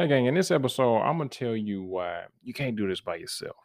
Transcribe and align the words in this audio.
Hey, 0.00 0.06
gang, 0.06 0.26
in 0.26 0.34
this 0.34 0.52
episode, 0.52 0.98
I'm 0.98 1.16
going 1.16 1.28
to 1.28 1.38
tell 1.38 1.56
you 1.56 1.82
why 1.82 2.20
you 2.40 2.54
can't 2.54 2.76
do 2.76 2.86
this 2.86 3.00
by 3.00 3.16
yourself. 3.16 3.56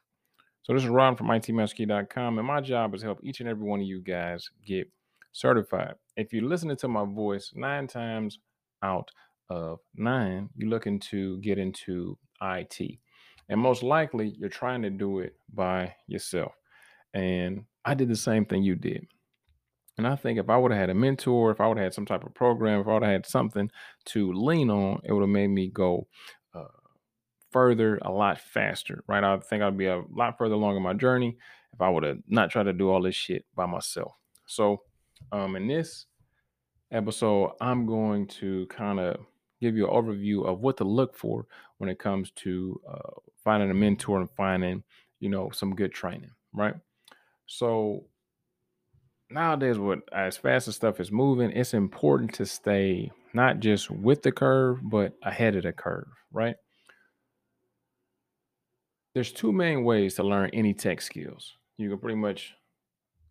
So, 0.63 0.73
this 0.73 0.81
is 0.81 0.89
Ron 0.89 1.15
from 1.15 1.27
ITMasterKey.com, 1.27 2.39
and 2.39 2.47
my 2.47 2.59
job 2.59 2.95
is 2.95 3.01
to 3.01 3.05
help 3.05 3.19
each 3.21 3.39
and 3.39 3.47
every 3.47 3.67
one 3.67 3.81
of 3.81 3.85
you 3.85 4.01
guys 4.01 4.49
get 4.65 4.89
certified. 5.31 5.93
If 6.17 6.33
you're 6.33 6.49
listening 6.49 6.77
to 6.77 6.87
my 6.87 7.05
voice 7.05 7.51
nine 7.53 7.85
times 7.85 8.39
out 8.81 9.11
of 9.51 9.77
nine, 9.95 10.49
you're 10.55 10.71
looking 10.71 10.99
to 11.11 11.37
get 11.41 11.59
into 11.59 12.17
IT. 12.41 12.79
And 13.49 13.61
most 13.61 13.83
likely, 13.83 14.33
you're 14.35 14.49
trying 14.49 14.81
to 14.81 14.89
do 14.89 15.19
it 15.19 15.35
by 15.53 15.93
yourself. 16.07 16.53
And 17.13 17.65
I 17.85 17.93
did 17.93 18.09
the 18.09 18.15
same 18.15 18.45
thing 18.45 18.63
you 18.63 18.73
did. 18.73 19.05
And 19.97 20.07
I 20.07 20.15
think 20.15 20.39
if 20.39 20.49
I 20.49 20.57
would 20.57 20.71
have 20.71 20.79
had 20.79 20.89
a 20.89 20.95
mentor, 20.95 21.51
if 21.51 21.61
I 21.61 21.67
would 21.67 21.77
have 21.77 21.85
had 21.85 21.93
some 21.93 22.05
type 22.05 22.23
of 22.23 22.33
program, 22.33 22.81
if 22.81 22.87
I 22.87 22.93
would 22.93 23.03
have 23.03 23.11
had 23.11 23.25
something 23.25 23.69
to 24.05 24.33
lean 24.33 24.69
on, 24.69 25.01
it 25.03 25.13
would 25.13 25.21
have 25.21 25.29
made 25.29 25.49
me 25.49 25.67
go 25.67 26.07
uh, 26.55 26.63
further 27.51 27.99
a 28.01 28.11
lot 28.11 28.39
faster, 28.39 29.03
right? 29.07 29.23
I 29.23 29.37
think 29.37 29.61
I'd 29.61 29.77
be 29.77 29.85
a 29.85 30.01
lot 30.09 30.37
further 30.37 30.55
along 30.55 30.77
in 30.77 30.83
my 30.83 30.93
journey 30.93 31.37
if 31.73 31.81
I 31.81 31.89
would 31.89 32.03
have 32.03 32.17
not 32.27 32.49
tried 32.49 32.63
to 32.63 32.73
do 32.73 32.89
all 32.89 33.01
this 33.01 33.15
shit 33.15 33.45
by 33.55 33.65
myself. 33.65 34.13
So, 34.47 34.81
um, 35.31 35.55
in 35.55 35.67
this 35.67 36.05
episode, 36.91 37.53
I'm 37.61 37.85
going 37.85 38.27
to 38.27 38.65
kind 38.67 38.99
of 38.99 39.17
give 39.61 39.77
you 39.77 39.87
an 39.87 39.93
overview 39.93 40.45
of 40.45 40.59
what 40.59 40.77
to 40.77 40.83
look 40.83 41.15
for 41.15 41.45
when 41.77 41.89
it 41.89 41.99
comes 41.99 42.31
to 42.31 42.79
uh, 42.89 43.11
finding 43.43 43.71
a 43.71 43.73
mentor 43.73 44.19
and 44.19 44.29
finding, 44.31 44.83
you 45.19 45.29
know, 45.29 45.49
some 45.51 45.75
good 45.75 45.93
training, 45.93 46.31
right? 46.51 46.75
So, 47.45 48.05
nowadays 49.33 49.79
what 49.79 49.99
as 50.13 50.37
fast 50.37 50.67
as 50.67 50.75
stuff 50.75 50.99
is 50.99 51.11
moving 51.11 51.51
it's 51.51 51.73
important 51.73 52.33
to 52.33 52.45
stay 52.45 53.11
not 53.33 53.59
just 53.59 53.89
with 53.89 54.21
the 54.21 54.31
curve 54.31 54.79
but 54.83 55.13
ahead 55.23 55.55
of 55.55 55.63
the 55.63 55.73
curve 55.73 56.07
right? 56.33 56.55
There's 59.13 59.31
two 59.31 59.53
main 59.53 59.83
ways 59.83 60.15
to 60.15 60.23
learn 60.23 60.49
any 60.53 60.73
tech 60.73 60.99
skills. 60.99 61.53
You 61.77 61.89
can 61.89 61.99
pretty 61.99 62.17
much 62.17 62.55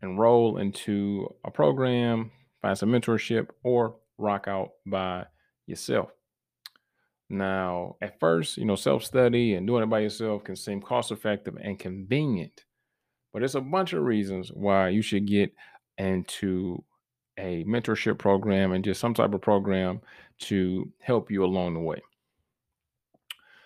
enroll 0.03 0.59
into 0.59 1.29
a 1.45 1.51
program 1.51 2.31
find 2.61 2.79
some 2.79 2.91
mentorship 2.91 3.49
or 3.65 3.97
rock 4.19 4.47
out 4.47 4.71
by 4.87 5.27
yourself. 5.67 6.11
Now 7.29 7.97
at 8.01 8.19
first 8.21 8.57
you 8.57 8.65
know 8.65 8.77
self-study 8.77 9.55
and 9.55 9.67
doing 9.67 9.83
it 9.83 9.91
by 9.91 10.01
yourself 10.01 10.45
can 10.45 10.57
seem 10.57 10.81
cost 10.81 11.11
effective 11.11 11.57
and 11.61 11.79
convenient 11.79 12.65
but 13.33 13.39
there's 13.39 13.55
a 13.55 13.61
bunch 13.61 13.95
of 13.95 14.03
reasons 14.03 14.51
why 14.53 14.91
you 14.91 15.01
should 15.01 15.27
get 15.27 15.53
into 16.03 16.83
a 17.39 17.65
mentorship 17.65 18.19
program 18.19 18.73
and 18.73 18.85
just 18.85 19.01
some 19.01 19.15
type 19.15 19.33
of 19.33 19.41
program 19.41 20.01
to 20.39 20.91
help 21.01 21.31
you 21.31 21.45
along 21.45 21.75
the 21.75 21.81
way. 21.81 22.01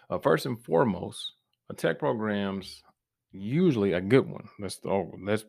Uh, 0.09 0.19
first 0.19 0.47
and 0.47 0.63
foremost, 0.63 1.33
a 1.71 1.75
tech 1.75 1.99
program's 1.99 2.83
usually 3.33 3.93
a 3.95 4.01
good 4.01 4.29
one. 4.29 4.49
Let's 4.61 4.81
oh, 4.85 5.13
let's. 5.21 5.45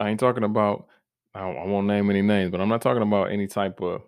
I 0.00 0.08
ain't 0.08 0.20
talking 0.20 0.44
about. 0.44 0.86
I, 1.34 1.40
I 1.40 1.66
won't 1.66 1.86
name 1.86 2.08
any 2.08 2.22
names, 2.22 2.50
but 2.50 2.60
I'm 2.60 2.68
not 2.68 2.80
talking 2.80 3.02
about 3.02 3.30
any 3.30 3.46
type 3.46 3.80
of 3.82 4.02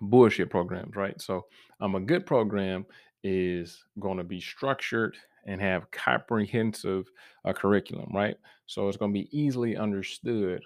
bullshit 0.00 0.50
programs, 0.50 0.94
right? 0.94 1.20
So, 1.20 1.46
um, 1.80 1.96
a 1.96 2.00
good 2.00 2.26
program 2.26 2.86
is 3.24 3.82
going 3.98 4.18
to 4.18 4.24
be 4.24 4.40
structured 4.40 5.16
and 5.46 5.60
have 5.60 5.90
comprehensive 5.90 7.06
uh, 7.44 7.52
curriculum, 7.52 8.10
right? 8.14 8.36
So 8.66 8.88
it's 8.88 8.96
going 8.96 9.12
to 9.12 9.18
be 9.18 9.28
easily 9.36 9.76
understood 9.76 10.62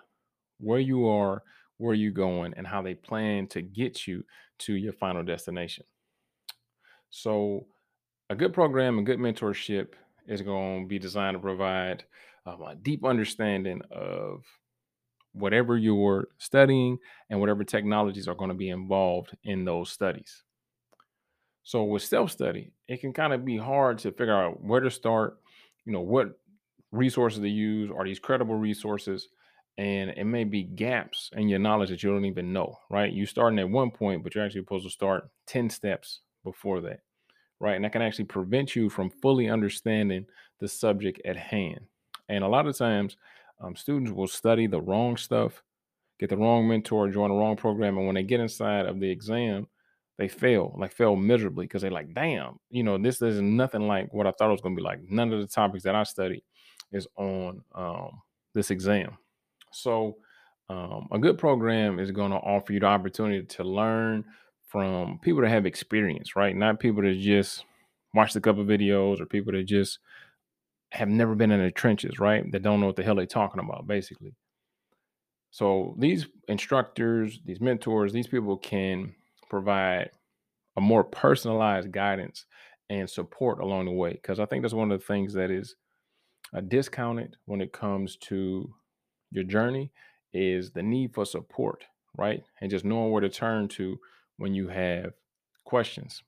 where 0.58 0.80
you 0.80 1.08
are, 1.08 1.42
where 1.78 1.94
you're 1.94 2.12
going, 2.12 2.54
and 2.56 2.66
how 2.66 2.82
they 2.82 2.94
plan 2.94 3.46
to 3.48 3.62
get 3.62 4.06
you 4.06 4.24
to 4.58 4.74
your 4.74 4.92
final 4.92 5.22
destination. 5.22 5.84
So, 7.10 7.66
a 8.30 8.34
good 8.34 8.52
program 8.52 8.98
and 8.98 9.06
good 9.06 9.18
mentorship 9.18 9.94
is 10.26 10.42
going 10.42 10.82
to 10.82 10.88
be 10.88 10.98
designed 10.98 11.36
to 11.36 11.40
provide 11.40 12.04
um, 12.46 12.62
a 12.62 12.74
deep 12.74 13.04
understanding 13.04 13.80
of 13.90 14.44
whatever 15.32 15.76
you're 15.76 16.28
studying 16.38 16.98
and 17.30 17.40
whatever 17.40 17.64
technologies 17.64 18.28
are 18.28 18.34
going 18.34 18.50
to 18.50 18.56
be 18.56 18.70
involved 18.70 19.36
in 19.44 19.64
those 19.64 19.90
studies. 19.90 20.42
So 21.62 21.84
with 21.84 22.02
self-study, 22.02 22.72
it 22.88 23.00
can 23.00 23.12
kind 23.12 23.32
of 23.32 23.44
be 23.44 23.58
hard 23.58 23.98
to 23.98 24.10
figure 24.10 24.34
out 24.34 24.62
where 24.62 24.80
to 24.80 24.90
start, 24.90 25.38
you 25.84 25.92
know, 25.92 26.00
what 26.00 26.38
resources 26.92 27.40
to 27.40 27.48
use, 27.48 27.90
are 27.90 28.04
these 28.04 28.18
credible 28.18 28.54
resources? 28.54 29.28
And 29.78 30.10
it 30.10 30.24
may 30.24 30.42
be 30.42 30.64
gaps 30.64 31.30
in 31.34 31.48
your 31.48 31.60
knowledge 31.60 31.90
that 31.90 32.02
you 32.02 32.10
don't 32.10 32.24
even 32.24 32.52
know, 32.52 32.76
right? 32.90 33.12
You're 33.12 33.26
starting 33.26 33.60
at 33.60 33.70
one 33.70 33.92
point, 33.92 34.24
but 34.24 34.34
you're 34.34 34.44
actually 34.44 34.62
supposed 34.62 34.84
to 34.84 34.90
start 34.90 35.30
10 35.46 35.70
steps 35.70 36.20
before 36.42 36.80
that, 36.80 37.00
right? 37.60 37.76
And 37.76 37.84
that 37.84 37.92
can 37.92 38.02
actually 38.02 38.24
prevent 38.24 38.74
you 38.74 38.90
from 38.90 39.08
fully 39.08 39.48
understanding 39.48 40.26
the 40.58 40.66
subject 40.66 41.22
at 41.24 41.36
hand. 41.36 41.80
And 42.28 42.42
a 42.42 42.48
lot 42.48 42.66
of 42.66 42.76
times, 42.76 43.16
um, 43.60 43.76
students 43.76 44.10
will 44.10 44.26
study 44.26 44.66
the 44.66 44.80
wrong 44.80 45.16
stuff, 45.16 45.62
get 46.18 46.30
the 46.30 46.36
wrong 46.36 46.68
mentor, 46.68 47.08
join 47.08 47.30
the 47.30 47.36
wrong 47.36 47.56
program, 47.56 47.96
and 47.98 48.06
when 48.06 48.16
they 48.16 48.24
get 48.24 48.40
inside 48.40 48.86
of 48.86 48.98
the 48.98 49.08
exam, 49.08 49.68
they 50.18 50.26
fail, 50.26 50.74
like 50.76 50.92
fail 50.92 51.14
miserably 51.14 51.66
because 51.66 51.82
they're 51.82 51.90
like, 51.92 52.12
damn, 52.12 52.58
you 52.70 52.82
know, 52.82 52.98
this 52.98 53.22
is 53.22 53.40
nothing 53.40 53.86
like 53.86 54.12
what 54.12 54.26
I 54.26 54.32
thought 54.32 54.48
it 54.48 54.52
was 54.52 54.60
gonna 54.60 54.74
be 54.74 54.82
like. 54.82 55.00
None 55.08 55.32
of 55.32 55.40
the 55.40 55.46
topics 55.46 55.84
that 55.84 55.94
I 55.94 56.02
studied 56.02 56.42
is 56.90 57.06
on 57.16 57.62
um, 57.74 58.20
this 58.54 58.72
exam. 58.72 59.16
So 59.82 60.16
um, 60.68 61.08
a 61.12 61.18
good 61.18 61.38
program 61.38 61.98
is 61.98 62.10
going 62.10 62.30
to 62.30 62.36
offer 62.36 62.72
you 62.72 62.80
the 62.80 62.86
opportunity 62.86 63.44
to 63.44 63.64
learn 63.64 64.24
from 64.66 65.18
people 65.22 65.42
that 65.42 65.50
have 65.50 65.66
experience, 65.66 66.36
right? 66.36 66.54
Not 66.54 66.80
people 66.80 67.02
that 67.02 67.18
just 67.18 67.64
watched 68.14 68.36
a 68.36 68.40
couple 68.40 68.64
videos 68.64 69.20
or 69.20 69.26
people 69.26 69.52
that 69.52 69.64
just 69.64 69.98
have 70.90 71.08
never 71.08 71.34
been 71.34 71.50
in 71.50 71.62
the 71.62 71.70
trenches, 71.70 72.18
right? 72.18 72.50
That 72.52 72.62
don't 72.62 72.80
know 72.80 72.86
what 72.86 72.96
the 72.96 73.02
hell 73.02 73.14
they're 73.14 73.26
talking 73.26 73.60
about, 73.60 73.86
basically. 73.86 74.34
So 75.50 75.94
these 75.98 76.26
instructors, 76.48 77.40
these 77.44 77.60
mentors, 77.60 78.12
these 78.12 78.26
people 78.26 78.58
can 78.58 79.14
provide 79.48 80.10
a 80.76 80.80
more 80.80 81.04
personalized 81.04 81.90
guidance 81.90 82.44
and 82.90 83.08
support 83.08 83.60
along 83.60 83.86
the 83.86 83.92
way. 83.92 84.12
Because 84.12 84.38
I 84.38 84.46
think 84.46 84.62
that's 84.62 84.74
one 84.74 84.92
of 84.92 85.00
the 85.00 85.06
things 85.06 85.32
that 85.34 85.50
is 85.50 85.76
uh, 86.54 86.60
discounted 86.60 87.36
when 87.46 87.60
it 87.60 87.72
comes 87.72 88.16
to 88.16 88.72
your 89.30 89.44
journey 89.44 89.90
is 90.32 90.70
the 90.70 90.82
need 90.82 91.14
for 91.14 91.24
support, 91.24 91.84
right? 92.16 92.42
And 92.60 92.70
just 92.70 92.84
knowing 92.84 93.10
where 93.10 93.20
to 93.20 93.28
turn 93.28 93.68
to 93.68 93.98
when 94.36 94.54
you 94.54 94.68
have 94.68 95.12
questions. 95.64 96.22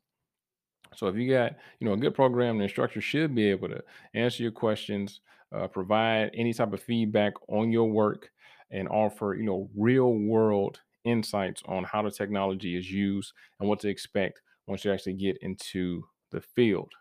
So 0.96 1.06
if 1.06 1.16
you 1.16 1.30
got, 1.30 1.56
you 1.78 1.86
know, 1.86 1.94
a 1.94 1.98
good 1.98 2.14
program, 2.14 2.58
the 2.58 2.64
instructor 2.64 3.00
should 3.00 3.34
be 3.34 3.48
able 3.50 3.68
to 3.68 3.82
answer 4.14 4.42
your 4.42 4.52
questions, 4.52 5.20
uh, 5.54 5.66
provide 5.68 6.30
any 6.34 6.52
type 6.52 6.72
of 6.72 6.82
feedback 6.82 7.34
on 7.48 7.70
your 7.70 7.88
work, 7.88 8.30
and 8.70 8.88
offer, 8.88 9.34
you 9.34 9.44
know, 9.44 9.68
real 9.76 10.14
world 10.14 10.80
insights 11.04 11.62
on 11.66 11.84
how 11.84 12.02
the 12.02 12.10
technology 12.10 12.76
is 12.76 12.90
used 12.90 13.32
and 13.58 13.68
what 13.68 13.80
to 13.80 13.88
expect 13.88 14.40
once 14.66 14.84
you 14.84 14.92
actually 14.92 15.14
get 15.14 15.36
into 15.42 16.04
the 16.30 16.40
field. 16.40 16.92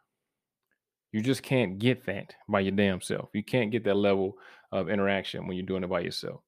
You 1.11 1.21
just 1.21 1.43
can't 1.43 1.79
get 1.79 2.05
that 2.05 2.35
by 2.47 2.59
your 2.61 2.71
damn 2.71 3.01
self. 3.01 3.29
You 3.33 3.43
can't 3.43 3.71
get 3.71 3.83
that 3.85 3.95
level 3.95 4.35
of 4.71 4.89
interaction 4.89 5.47
when 5.47 5.57
you're 5.57 5.65
doing 5.65 5.83
it 5.83 5.89
by 5.89 6.01
yourself. 6.01 6.41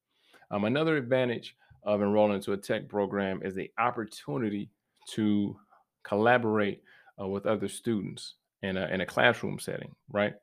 Um, 0.49 0.65
another 0.65 0.97
advantage 0.97 1.55
of 1.83 2.01
enrolling 2.01 2.35
into 2.35 2.53
a 2.53 2.57
tech 2.57 2.87
program 2.87 3.41
is 3.43 3.55
the 3.55 3.71
opportunity 3.79 4.69
to 5.11 5.55
collaborate 6.03 6.83
uh, 7.19 7.27
with 7.27 7.45
other 7.45 7.67
students 7.67 8.35
in 8.61 8.77
a, 8.77 8.87
in 8.87 9.01
a 9.01 9.05
classroom 9.05 9.59
setting, 9.59 9.95
right? 10.11 10.33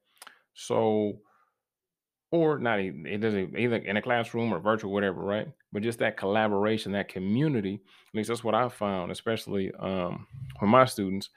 So 0.55 1.21
or 2.31 2.59
not 2.59 2.81
even 2.81 3.07
it 3.07 3.19
doesn't 3.19 3.59
either 3.59 3.77
in 3.77 3.97
a 3.97 4.03
classroom 4.03 4.53
or 4.53 4.59
virtual 4.59 4.93
whatever 4.93 5.23
right 5.23 5.49
but 5.73 5.83
just 5.83 5.99
that 5.99 6.17
collaboration 6.17 6.93
that 6.93 7.09
community 7.09 7.75
at 7.75 8.15
least 8.15 8.29
that's 8.29 8.45
what 8.45 8.55
i 8.55 8.69
found 8.69 9.11
especially 9.11 9.73
um 9.79 10.27
with 10.61 10.69
my 10.69 10.85
students 10.85 11.31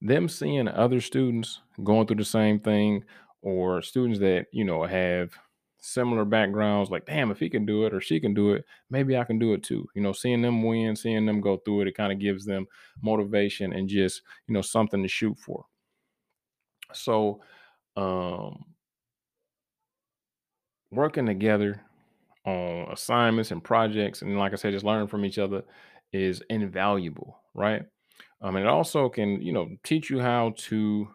them 0.00 0.28
seeing 0.28 0.68
other 0.68 1.00
students 1.00 1.60
going 1.84 2.06
through 2.06 2.16
the 2.16 2.24
same 2.24 2.58
thing 2.58 3.02
or 3.42 3.80
students 3.80 4.18
that 4.18 4.46
you 4.52 4.64
know 4.64 4.84
have 4.84 5.30
similar 5.80 6.24
backgrounds 6.24 6.90
like 6.90 7.06
damn 7.06 7.30
if 7.30 7.38
he 7.38 7.48
can 7.48 7.64
do 7.64 7.84
it 7.86 7.94
or 7.94 8.00
she 8.00 8.18
can 8.18 8.34
do 8.34 8.52
it 8.52 8.64
maybe 8.90 9.16
i 9.16 9.24
can 9.24 9.38
do 9.38 9.52
it 9.52 9.62
too 9.62 9.88
you 9.94 10.02
know 10.02 10.12
seeing 10.12 10.42
them 10.42 10.62
win 10.62 10.96
seeing 10.96 11.24
them 11.24 11.40
go 11.40 11.56
through 11.58 11.82
it 11.82 11.88
it 11.88 11.96
kind 11.96 12.12
of 12.12 12.18
gives 12.18 12.44
them 12.44 12.66
motivation 13.00 13.72
and 13.72 13.88
just 13.88 14.22
you 14.48 14.54
know 14.54 14.62
something 14.62 15.02
to 15.02 15.08
shoot 15.08 15.38
for 15.38 15.64
so 16.92 17.40
um 17.96 18.64
working 20.90 21.26
together 21.26 21.82
on 22.44 22.90
assignments 22.90 23.50
and 23.50 23.62
projects, 23.62 24.22
and 24.22 24.38
like 24.38 24.52
I 24.52 24.56
said, 24.56 24.72
just 24.72 24.84
learning 24.84 25.08
from 25.08 25.24
each 25.24 25.38
other 25.38 25.62
is 26.12 26.42
invaluable, 26.48 27.38
right? 27.54 27.82
Um, 28.40 28.56
and 28.56 28.64
it 28.64 28.68
also 28.68 29.08
can, 29.08 29.42
you 29.42 29.52
know, 29.52 29.68
teach 29.82 30.10
you 30.10 30.20
how 30.20 30.54
to 30.56 31.08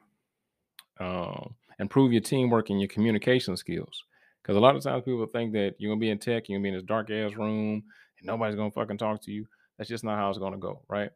um, 0.99 1.55
improve 1.79 2.11
your 2.11 2.21
teamwork 2.21 2.69
and 2.69 2.79
your 2.79 2.89
communication 2.89 3.57
skills. 3.57 4.03
Because 4.43 4.57
a 4.57 4.59
lot 4.59 4.75
of 4.75 4.83
times 4.83 5.05
people 5.05 5.25
think 5.25 5.53
that 5.53 5.75
you're 5.79 5.89
gonna 5.89 5.99
be 5.99 6.11
in 6.11 6.19
tech, 6.19 6.49
you're 6.49 6.59
gonna 6.59 6.63
be 6.63 6.69
in 6.69 6.75
this 6.75 6.83
dark 6.83 7.09
ass 7.09 7.33
room, 7.33 7.83
and 8.19 8.27
nobody's 8.27 8.55
gonna 8.55 8.71
fucking 8.71 8.97
talk 8.97 9.21
to 9.23 9.31
you. 9.31 9.47
That's 9.77 9.89
just 9.89 10.03
not 10.03 10.17
how 10.17 10.29
it's 10.29 10.37
gonna 10.37 10.57
go, 10.57 10.83
right? 10.89 11.09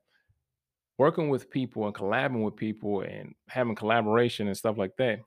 working 0.97 1.29
with 1.29 1.49
people 1.49 1.85
and 1.85 1.93
collabing 1.93 2.43
with 2.43 2.55
people 2.55 3.01
and 3.01 3.35
having 3.49 3.75
collaboration 3.75 4.47
and 4.47 4.57
stuff 4.57 4.77
like 4.77 4.95
that 4.97 5.19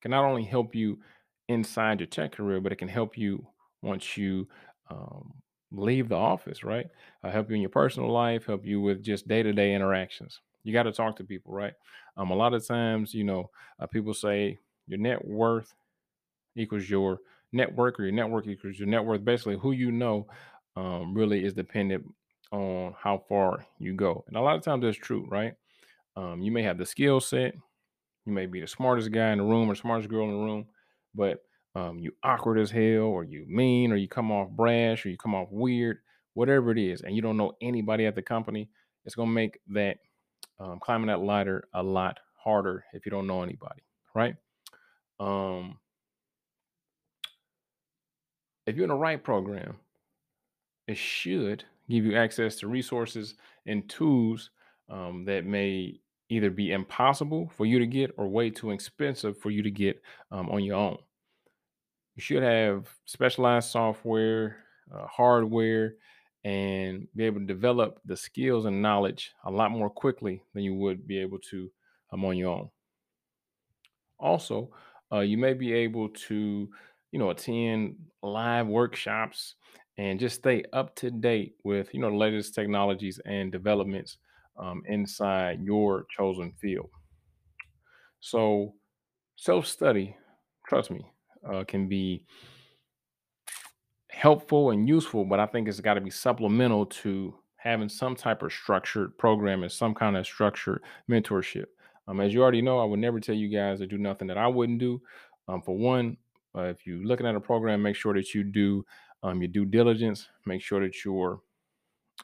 can 0.00 0.10
not 0.10 0.24
only 0.24 0.44
help 0.44 0.74
you 0.74 0.98
inside 1.48 2.00
your 2.00 2.06
tech 2.06 2.32
career, 2.32 2.60
but 2.60 2.72
it 2.72 2.76
can 2.76 2.88
help 2.88 3.18
you 3.18 3.44
once 3.82 4.16
you 4.16 4.46
um, 4.90 5.34
leave 5.72 6.08
the 6.08 6.14
office, 6.14 6.62
right? 6.62 6.86
Uh, 7.24 7.30
help 7.30 7.48
you 7.48 7.56
in 7.56 7.60
your 7.60 7.70
personal 7.70 8.10
life, 8.10 8.46
help 8.46 8.64
you 8.64 8.80
with 8.80 9.02
just 9.02 9.26
day 9.26 9.42
to 9.42 9.52
day 9.52 9.74
interactions. 9.74 10.40
You 10.62 10.72
got 10.72 10.84
to 10.84 10.92
talk 10.92 11.16
to 11.16 11.24
people, 11.24 11.52
right? 11.52 11.72
Um, 12.16 12.30
a 12.30 12.36
lot 12.36 12.54
of 12.54 12.66
times, 12.66 13.14
you 13.14 13.24
know, 13.24 13.50
uh, 13.80 13.86
people 13.86 14.14
say 14.14 14.58
your 14.86 14.98
net 14.98 15.24
worth 15.26 15.74
equals 16.58 16.88
your 16.88 17.20
network 17.52 17.98
or 17.98 18.04
your 18.04 18.12
network 18.12 18.46
equals 18.46 18.78
your 18.78 18.88
net 18.88 19.04
worth. 19.04 19.24
Basically, 19.24 19.56
who 19.58 19.72
you 19.72 19.90
know 19.90 20.26
um, 20.76 21.14
really 21.14 21.44
is 21.44 21.54
dependent 21.54 22.04
on 22.52 22.94
how 22.98 23.22
far 23.28 23.64
you 23.78 23.94
go. 23.94 24.24
And 24.28 24.36
a 24.36 24.40
lot 24.40 24.56
of 24.56 24.62
times 24.62 24.82
that's 24.82 24.96
true, 24.96 25.26
right? 25.28 25.54
Um, 26.16 26.42
you 26.42 26.50
may 26.50 26.62
have 26.62 26.78
the 26.78 26.86
skill 26.86 27.20
set, 27.20 27.54
you 28.24 28.32
may 28.32 28.46
be 28.46 28.60
the 28.60 28.66
smartest 28.66 29.12
guy 29.12 29.30
in 29.30 29.38
the 29.38 29.44
room 29.44 29.70
or 29.70 29.74
smartest 29.74 30.08
girl 30.08 30.24
in 30.24 30.32
the 30.32 30.44
room, 30.44 30.66
but 31.14 31.42
um, 31.74 31.98
you 31.98 32.12
awkward 32.22 32.58
as 32.58 32.70
hell, 32.70 33.04
or 33.04 33.24
you 33.24 33.44
mean, 33.48 33.92
or 33.92 33.96
you 33.96 34.08
come 34.08 34.32
off 34.32 34.50
brash, 34.50 35.04
or 35.04 35.10
you 35.10 35.16
come 35.16 35.34
off 35.34 35.48
weird, 35.50 35.98
whatever 36.34 36.70
it 36.70 36.78
is, 36.78 37.02
and 37.02 37.14
you 37.14 37.22
don't 37.22 37.36
know 37.36 37.52
anybody 37.60 38.06
at 38.06 38.14
the 38.14 38.22
company, 38.22 38.68
it's 39.04 39.14
gonna 39.14 39.30
make 39.30 39.58
that 39.68 39.98
um, 40.58 40.78
climbing 40.80 41.06
that 41.06 41.20
ladder 41.20 41.68
a 41.74 41.82
lot 41.82 42.18
harder 42.34 42.84
if 42.92 43.06
you 43.06 43.10
don't 43.10 43.26
know 43.26 43.42
anybody, 43.42 43.82
right? 44.14 44.34
Um, 45.20 45.78
if 48.68 48.76
you're 48.76 48.84
in 48.84 48.90
the 48.90 48.94
right 48.94 49.22
program, 49.22 49.76
it 50.86 50.96
should 50.96 51.64
give 51.88 52.04
you 52.04 52.16
access 52.16 52.56
to 52.56 52.68
resources 52.68 53.34
and 53.66 53.88
tools 53.88 54.50
um, 54.90 55.24
that 55.24 55.44
may 55.44 56.00
either 56.28 56.50
be 56.50 56.72
impossible 56.72 57.50
for 57.56 57.64
you 57.64 57.78
to 57.78 57.86
get 57.86 58.12
or 58.18 58.28
way 58.28 58.50
too 58.50 58.70
expensive 58.70 59.38
for 59.38 59.50
you 59.50 59.62
to 59.62 59.70
get 59.70 60.00
um, 60.30 60.50
on 60.50 60.62
your 60.62 60.76
own. 60.76 60.98
You 62.16 62.22
should 62.22 62.42
have 62.42 62.88
specialized 63.04 63.70
software, 63.70 64.56
uh, 64.94 65.06
hardware, 65.06 65.94
and 66.44 67.06
be 67.14 67.24
able 67.24 67.40
to 67.40 67.46
develop 67.46 68.00
the 68.04 68.16
skills 68.16 68.66
and 68.66 68.82
knowledge 68.82 69.32
a 69.44 69.50
lot 69.50 69.70
more 69.70 69.90
quickly 69.90 70.42
than 70.54 70.62
you 70.62 70.74
would 70.74 71.06
be 71.06 71.18
able 71.18 71.38
to 71.50 71.70
um, 72.12 72.24
on 72.24 72.36
your 72.36 72.54
own. 72.54 72.70
Also, 74.18 74.70
uh, 75.12 75.20
you 75.20 75.38
may 75.38 75.54
be 75.54 75.72
able 75.72 76.08
to, 76.10 76.68
you 77.12 77.18
know, 77.18 77.30
attend 77.30 77.96
live 78.22 78.66
workshops 78.66 79.54
and 79.96 80.20
just 80.20 80.36
stay 80.36 80.62
up 80.72 80.94
to 80.96 81.10
date 81.10 81.54
with, 81.64 81.92
you 81.92 82.00
know, 82.00 82.10
the 82.10 82.16
latest 82.16 82.54
technologies 82.54 83.20
and 83.24 83.50
developments 83.50 84.18
um, 84.58 84.82
inside 84.86 85.60
your 85.62 86.06
chosen 86.16 86.52
field. 86.60 86.90
So, 88.20 88.74
self 89.36 89.66
study, 89.66 90.16
trust 90.68 90.90
me, 90.90 91.06
uh, 91.48 91.64
can 91.66 91.88
be 91.88 92.26
helpful 94.10 94.70
and 94.70 94.88
useful, 94.88 95.24
but 95.24 95.40
I 95.40 95.46
think 95.46 95.68
it's 95.68 95.80
got 95.80 95.94
to 95.94 96.00
be 96.00 96.10
supplemental 96.10 96.86
to 96.86 97.34
having 97.56 97.88
some 97.88 98.14
type 98.16 98.42
of 98.42 98.52
structured 98.52 99.16
program 99.18 99.62
and 99.62 99.70
some 99.70 99.94
kind 99.94 100.16
of 100.16 100.26
structured 100.26 100.82
mentorship. 101.10 101.66
Um, 102.06 102.20
as 102.20 102.32
you 102.32 102.42
already 102.42 102.62
know, 102.62 102.78
I 102.78 102.84
would 102.84 103.00
never 103.00 103.20
tell 103.20 103.34
you 103.34 103.48
guys 103.48 103.78
to 103.78 103.86
do 103.86 103.98
nothing 103.98 104.28
that 104.28 104.38
I 104.38 104.46
wouldn't 104.46 104.78
do. 104.78 105.00
Um, 105.46 105.62
for 105.62 105.76
one, 105.76 106.16
uh, 106.56 106.62
if 106.62 106.86
you're 106.86 107.04
looking 107.04 107.26
at 107.26 107.34
a 107.34 107.40
program, 107.40 107.82
make 107.82 107.96
sure 107.96 108.14
that 108.14 108.34
you 108.34 108.44
do 108.44 108.84
um, 109.22 109.40
your 109.40 109.48
due 109.48 109.64
diligence. 109.64 110.28
Make 110.46 110.62
sure 110.62 110.80
that 110.80 111.04
you're, 111.04 111.40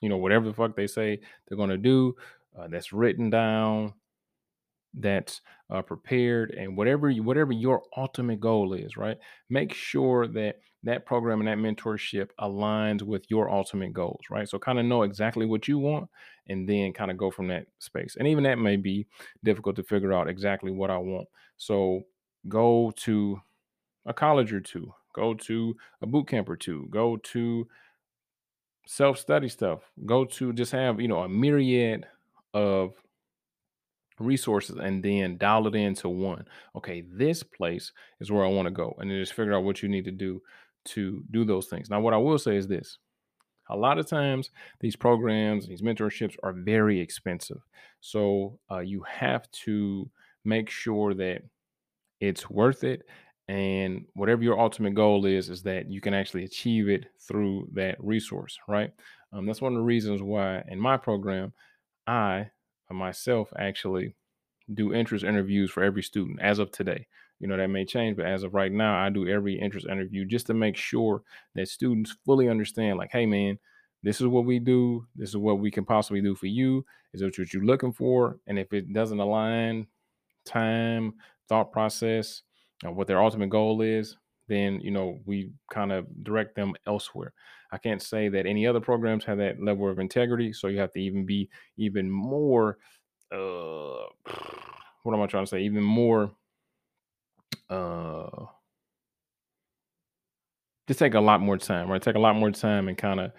you 0.01 0.09
know, 0.09 0.17
whatever 0.17 0.47
the 0.47 0.55
fuck 0.55 0.77
they 0.77 0.87
say 0.87 1.21
they're 1.47 1.59
going 1.59 1.71
to 1.71 1.79
do, 1.79 2.15
uh, 2.59 2.69
that's 2.69 2.93
written 2.93 3.31
down, 3.31 3.95
that's 4.95 5.41
uh, 5.71 5.83
prepared 5.83 6.53
and 6.53 6.77
whatever 6.77 7.11
you, 7.11 7.23
whatever 7.23 7.53
your 7.53 7.83
ultimate 7.97 8.41
goal 8.41 8.75
is 8.75 8.97
right? 8.97 9.17
Make 9.51 9.73
sure 9.73 10.27
that 10.29 10.61
that 10.85 11.07
program 11.07 11.41
and 11.41 11.49
that 11.49 11.59
mentorship 11.59 12.29
aligns 12.41 13.03
with 13.03 13.25
your 13.29 13.51
ultimate 13.51 13.93
goals 13.93 14.21
right? 14.31 14.49
So 14.49 14.59
kind 14.59 14.79
of 14.79 14.87
know 14.87 15.03
exactly 15.03 15.47
what 15.47 15.67
you 15.67 15.79
want 15.79 16.09
and 16.49 16.69
then 16.69 16.93
kind 16.93 17.11
of 17.11 17.17
go 17.17 17.31
from 17.31 17.49
that 17.49 17.67
space. 17.79 18.17
And 18.19 18.29
even 18.29 18.45
that 18.45 18.59
may 18.59 18.77
be 18.77 19.07
difficult 19.43 19.77
to 19.77 19.83
figure 19.83 20.13
out 20.13 20.29
exactly 20.29 20.71
what 20.71 20.91
i 20.91 20.99
want. 20.99 21.27
So 21.57 22.03
go 22.49 22.93
to 22.97 23.41
a 24.07 24.15
college 24.15 24.53
or 24.53 24.61
two 24.61 24.93
go 25.15 25.35
to 25.35 25.75
a 26.03 26.07
boot 26.07 26.29
camp 26.29 26.49
or 26.49 26.57
two 26.57 26.87
go 26.91 27.17
to 27.19 27.67
self-study 28.87 29.49
stuff 29.49 29.81
go 30.05 30.25
to 30.25 30.53
just 30.53 30.73
have 30.73 31.01
you 31.01 31.09
know 31.09 31.21
a 31.21 31.29
myriad 31.29 32.07
of 32.53 32.95
resources 34.19 34.77
and 34.77 35.03
then 35.03 35.37
dial 35.39 35.67
it 35.67 35.75
into 35.75 36.09
one. 36.09 36.45
Okay, 36.77 37.03
this 37.13 37.43
place 37.43 37.93
is 38.21 38.31
where 38.31 38.45
I 38.45 38.49
want 38.49 38.67
to 38.67 38.73
go. 38.73 38.95
And 38.99 39.11
then 39.11 39.19
just 39.19 39.33
figure 39.33 39.55
out 39.55 39.65
what 39.65 39.83
you 39.83 39.89
need 39.89 40.05
to 40.05 40.11
do 40.11 40.41
to 40.87 41.23
do 41.31 41.45
those 41.45 41.67
things. 41.67 41.91
Now, 41.91 42.01
what 42.01 42.15
I 42.15 42.19
will 42.19 42.39
say 42.39 42.57
is 42.57 42.69
this 42.69 42.99
a 43.71 43.77
lot 43.77 43.99
of 43.99 44.07
times 44.07 44.51
these 44.81 44.97
programs, 44.97 45.67
these 45.67 45.83
mentorships 45.83 46.37
are 46.43 46.53
very 46.53 47.01
expensive. 47.01 47.63
So 48.01 48.59
uh, 48.71 48.81
you 48.81 49.03
have 49.09 49.51
to 49.65 50.09
make 50.45 50.69
sure 50.69 51.15
that 51.15 51.43
it's 52.21 52.51
worth 52.51 52.85
it. 52.85 53.03
And 53.47 54.07
whatever 54.15 54.43
your 54.43 54.59
ultimate 54.59 54.95
goal 54.95 55.27
is, 55.27 55.51
is 55.51 55.63
that 55.65 55.91
you 55.91 56.01
can 56.01 56.15
actually 56.15 56.45
achieve 56.45 56.89
it 56.89 57.07
through 57.21 57.69
that 57.75 57.97
resource, 58.03 58.59
right? 58.67 58.91
Um, 59.33 59.47
that's 59.47 59.61
one 59.61 59.73
of 59.73 59.79
the 59.79 59.85
reasons 59.85 60.23
why 60.23 60.65
in 60.69 60.81
my 60.81 60.97
program, 60.97 61.53
I 62.07 62.51
myself 62.91 63.53
actually 63.59 64.15
do 64.73 64.95
interest 64.95 65.25
interviews 65.25 65.71
for 65.71 65.83
every 65.83 66.03
student 66.03 66.41
as 66.41 66.59
of 66.59 66.71
today. 66.71 67.07
You 67.41 67.49
know, 67.49 67.57
that 67.57 67.69
may 67.69 67.85
change, 67.85 68.17
but 68.17 68.27
as 68.27 68.45
of 68.45 68.55
right 68.55 68.73
now, 68.73 68.97
I 68.97 69.11
do 69.11 69.29
every 69.29 69.59
interest 69.59 69.87
interview 69.87 70.25
just 70.25 70.47
to 70.47 70.55
make 70.55 70.77
sure 70.77 71.23
that 71.55 71.69
students 71.69 72.17
fully 72.25 72.49
understand, 72.49 72.97
like, 72.97 73.11
hey, 73.11 73.27
man, 73.27 73.59
this 74.03 74.21
is 74.21 74.27
what 74.27 74.45
we 74.45 74.59
do. 74.59 75.07
This 75.17 75.31
is 75.31 75.37
what 75.37 75.59
we 75.59 75.71
can 75.71 75.85
possibly 75.85 76.23
do 76.23 76.35
for 76.35 76.47
you. 76.47 76.85
Is 77.13 77.21
that 77.21 77.37
what 77.37 77.53
you're 77.53 77.65
looking 77.65 77.93
for? 77.93 78.39
And 78.47 78.59
if 78.59 78.73
it 78.73 78.93
doesn't 78.93 79.21
align, 79.21 79.87
time, 80.47 81.15
thought 81.49 81.73
process, 81.73 82.43
what 82.83 83.07
their 83.07 83.23
ultimate 83.23 83.51
goal 83.51 83.81
is, 83.83 84.17
then 84.49 84.81
you 84.81 84.91
know 84.91 85.21
we 85.25 85.51
kind 85.73 85.93
of 85.93 86.07
direct 86.25 86.55
them 86.55 86.75
elsewhere. 86.87 87.33
I 87.73 87.79
can't 87.79 88.03
say 88.03 88.29
that 88.29 88.47
any 88.47 88.67
other 88.67 88.81
programs 88.81 89.25
have 89.25 89.39
that 89.39 89.63
level 89.63 89.89
of 89.89 89.99
integrity, 89.99 90.53
so 90.53 90.69
you 90.69 90.79
have 90.79 90.93
to 90.93 91.01
even 91.01 91.27
be 91.27 91.49
even 91.77 92.11
more. 92.11 92.79
Uh, 93.33 94.07
what 95.03 95.15
am 95.15 95.23
I 95.23 95.27
trying 95.27 95.45
to 95.45 95.51
say? 95.51 95.63
Even 95.63 95.83
more. 95.83 96.31
Uh, 97.69 98.47
just 100.87 100.99
take 100.99 101.15
a 101.15 101.21
lot 101.21 101.41
more 101.41 101.57
time, 101.57 101.91
right? 101.91 102.03
Take 102.03 102.17
a 102.17 102.21
lot 102.21 102.37
more 102.37 102.51
time 102.51 102.89
and 102.89 102.99
kind 102.99 103.21
of 103.21 103.33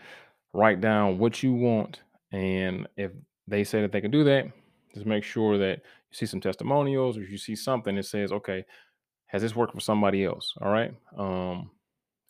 write 0.53 0.81
down 0.81 1.19
what 1.19 1.43
you 1.43 1.53
want, 1.53 2.01
and 2.31 2.87
if 2.97 3.11
they 3.47 3.63
say 3.63 3.81
that 3.81 3.91
they 3.91 4.01
can 4.01 4.11
do 4.11 4.23
that, 4.23 4.47
just 4.93 5.05
make 5.05 5.23
sure 5.23 5.57
that 5.57 5.81
you 6.09 6.17
see 6.17 6.25
some 6.25 6.41
testimonials 6.41 7.17
or 7.17 7.23
you 7.23 7.37
see 7.37 7.55
something 7.55 7.95
that 7.95 8.05
says, 8.05 8.31
okay, 8.31 8.65
has 9.27 9.41
this 9.41 9.55
worked 9.55 9.73
for 9.73 9.79
somebody 9.79 10.23
else? 10.23 10.53
All 10.61 10.71
right. 10.71 10.93
Um, 11.17 11.71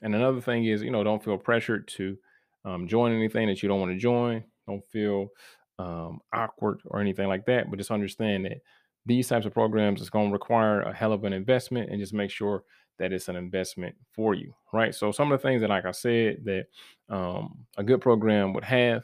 and 0.01 0.15
another 0.15 0.41
thing 0.41 0.65
is, 0.65 0.81
you 0.81 0.91
know, 0.91 1.03
don't 1.03 1.23
feel 1.23 1.37
pressured 1.37 1.87
to 1.89 2.17
um, 2.63 2.87
join 2.87 3.13
anything 3.13 3.47
that 3.47 3.61
you 3.61 3.69
don't 3.69 3.79
want 3.79 3.91
to 3.91 3.97
join. 3.97 4.43
Don't 4.67 4.83
feel 4.89 5.29
um, 5.77 6.19
awkward 6.33 6.81
or 6.85 6.99
anything 6.99 7.27
like 7.27 7.45
that. 7.45 7.69
But 7.69 7.77
just 7.77 7.91
understand 7.91 8.45
that 8.45 8.61
these 9.05 9.27
types 9.27 9.45
of 9.45 9.53
programs 9.53 10.01
is 10.01 10.09
going 10.09 10.29
to 10.29 10.33
require 10.33 10.81
a 10.81 10.93
hell 10.93 11.13
of 11.13 11.23
an 11.25 11.33
investment, 11.33 11.91
and 11.91 11.99
just 11.99 12.13
make 12.13 12.31
sure 12.31 12.63
that 12.97 13.13
it's 13.13 13.27
an 13.27 13.35
investment 13.35 13.93
for 14.13 14.33
you, 14.33 14.53
right? 14.73 14.95
So 14.95 15.11
some 15.11 15.31
of 15.31 15.39
the 15.39 15.47
things 15.47 15.61
that, 15.61 15.69
like 15.69 15.85
I 15.85 15.91
said, 15.91 16.45
that 16.45 16.65
um, 17.09 17.65
a 17.77 17.83
good 17.83 18.01
program 18.01 18.53
would 18.53 18.63
have 18.63 19.03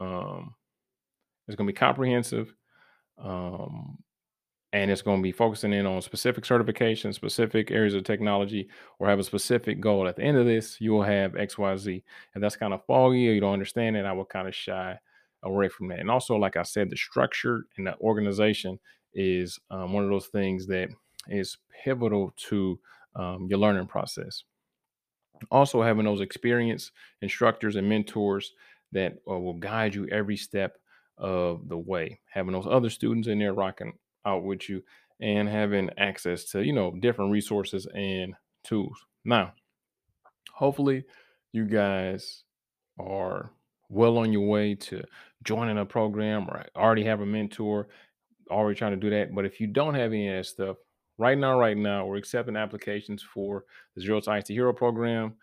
um, 0.00 0.54
is 1.48 1.56
going 1.56 1.66
to 1.66 1.72
be 1.72 1.76
comprehensive. 1.76 2.54
Um, 3.18 3.98
and 4.76 4.90
it's 4.90 5.00
going 5.00 5.16
to 5.16 5.22
be 5.22 5.32
focusing 5.32 5.72
in 5.72 5.86
on 5.86 6.02
specific 6.02 6.44
certifications, 6.44 7.14
specific 7.14 7.70
areas 7.70 7.94
of 7.94 8.04
technology, 8.04 8.68
or 8.98 9.08
have 9.08 9.18
a 9.18 9.24
specific 9.24 9.80
goal. 9.80 10.06
At 10.06 10.16
the 10.16 10.22
end 10.22 10.36
of 10.36 10.44
this, 10.44 10.78
you 10.82 10.92
will 10.92 11.02
have 11.02 11.32
XYZ. 11.32 12.02
And 12.34 12.44
that's 12.44 12.56
kind 12.56 12.74
of 12.74 12.84
foggy 12.84 13.26
or 13.26 13.32
you 13.32 13.40
don't 13.40 13.54
understand 13.54 13.96
it, 13.96 14.04
I 14.04 14.12
will 14.12 14.26
kind 14.26 14.46
of 14.46 14.54
shy 14.54 14.98
away 15.44 15.70
from 15.70 15.88
that. 15.88 16.00
And 16.00 16.10
also, 16.10 16.36
like 16.36 16.58
I 16.58 16.62
said, 16.62 16.90
the 16.90 16.96
structure 16.96 17.64
and 17.78 17.86
the 17.86 17.96
organization 18.00 18.78
is 19.14 19.58
um, 19.70 19.94
one 19.94 20.04
of 20.04 20.10
those 20.10 20.26
things 20.26 20.66
that 20.66 20.90
is 21.28 21.56
pivotal 21.82 22.34
to 22.48 22.78
um, 23.14 23.46
your 23.48 23.58
learning 23.58 23.86
process. 23.86 24.44
Also, 25.50 25.80
having 25.80 26.04
those 26.04 26.20
experienced 26.20 26.92
instructors 27.22 27.76
and 27.76 27.88
mentors 27.88 28.52
that 28.92 29.14
uh, 29.26 29.38
will 29.38 29.54
guide 29.54 29.94
you 29.94 30.06
every 30.08 30.36
step 30.36 30.76
of 31.16 31.66
the 31.66 31.78
way. 31.78 32.20
Having 32.28 32.52
those 32.52 32.66
other 32.68 32.90
students 32.90 33.26
in 33.26 33.38
there 33.38 33.54
rocking 33.54 33.94
out 34.26 34.44
with 34.44 34.68
you 34.68 34.82
and 35.20 35.48
having 35.48 35.90
access 35.96 36.44
to, 36.44 36.64
you 36.64 36.72
know, 36.72 36.90
different 37.00 37.32
resources 37.32 37.86
and 37.94 38.34
tools. 38.64 38.98
Now, 39.24 39.54
hopefully 40.52 41.04
you 41.52 41.64
guys 41.64 42.44
are 42.98 43.52
well 43.88 44.18
on 44.18 44.32
your 44.32 44.46
way 44.48 44.74
to 44.74 45.02
joining 45.44 45.78
a 45.78 45.84
program 45.84 46.48
or 46.48 46.64
already 46.76 47.04
have 47.04 47.20
a 47.20 47.26
mentor, 47.26 47.88
already 48.50 48.78
trying 48.78 48.92
to 48.92 48.96
do 48.96 49.10
that. 49.10 49.34
But 49.34 49.46
if 49.46 49.60
you 49.60 49.66
don't 49.66 49.94
have 49.94 50.12
any 50.12 50.28
of 50.28 50.36
that 50.36 50.46
stuff, 50.46 50.76
right 51.18 51.38
now, 51.38 51.58
right 51.58 51.76
now, 51.76 52.06
we're 52.06 52.16
accepting 52.16 52.56
applications 52.56 53.22
for 53.22 53.64
the 53.94 54.02
Zero 54.02 54.20
to 54.20 54.32
IT 54.32 54.48
Hero 54.48 54.72
program. 54.72 55.34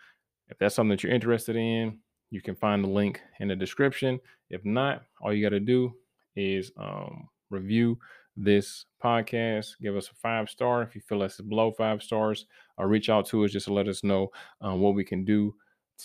If 0.50 0.58
that's 0.60 0.76
something 0.76 0.90
that 0.92 1.04
you're 1.04 1.14
interested 1.14 1.56
in, 1.56 2.00
you 2.30 2.42
can 2.42 2.56
find 2.56 2.84
the 2.84 2.90
link 2.90 3.22
in 3.40 3.48
the 3.48 3.56
description. 3.56 4.20
If 4.50 4.66
not, 4.66 5.04
all 5.22 5.34
you 5.34 5.44
got 5.44 5.56
to 5.56 5.60
do 5.60 5.94
is 6.36 6.72
um, 6.78 7.30
review 7.50 7.98
this 8.36 8.86
podcast. 9.04 9.74
Give 9.82 9.96
us 9.96 10.10
a 10.10 10.16
five 10.16 10.50
star 10.50 10.82
if 10.84 10.96
you 10.96 11.02
feel 11.02 11.24
it's 11.24 11.40
below 11.42 11.72
five 11.72 12.02
stars. 12.02 12.46
Or 12.78 12.88
reach 12.88 13.10
out 13.10 13.28
to 13.28 13.46
us 13.46 13.52
just 13.52 13.68
to 13.68 13.74
let 13.74 13.88
us 13.88 14.04
know 14.04 14.32
um, 14.62 14.80
what 14.80 14.96
we 14.96 15.04
can 15.04 15.24
do 15.24 15.56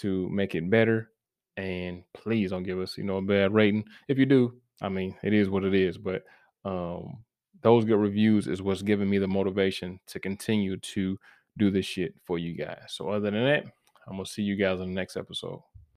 to 0.01 0.29
make 0.29 0.55
it 0.55 0.69
better. 0.69 1.11
And 1.57 2.05
please 2.15 2.51
don't 2.51 2.63
give 2.63 2.79
us, 2.79 2.99
you 2.99 3.05
know, 3.05 3.17
a 3.17 3.23
bad 3.23 3.53
rating. 3.53 3.85
If 4.07 4.19
you 4.19 4.27
do, 4.27 4.55
I 4.81 4.89
mean, 4.89 5.17
it 5.23 5.33
is 5.33 5.49
what 5.49 5.65
it 5.65 5.75
is. 5.75 5.99
But 5.99 6.25
um, 6.65 7.25
those 7.63 7.85
good 7.85 7.97
reviews 7.97 8.47
is 8.47 8.63
what's 8.63 8.83
giving 8.83 9.11
me 9.11 9.19
the 9.19 9.27
motivation 9.27 9.99
to 10.09 10.21
continue 10.21 10.77
to 10.77 11.19
do 11.57 11.71
this 11.71 11.87
shit 11.87 12.15
for 12.25 12.39
you 12.39 12.55
guys. 12.55 12.85
So 12.89 13.09
other 13.09 13.31
than 13.31 13.45
that, 13.45 13.65
I'm 14.07 14.17
gonna 14.17 14.27
see 14.27 14.43
you 14.43 14.57
guys 14.57 14.81
in 14.81 14.89
the 14.89 14.95
next 14.95 15.17
episode. 15.17 15.61